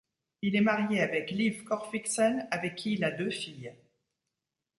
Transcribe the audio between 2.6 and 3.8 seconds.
qui il a deux filles.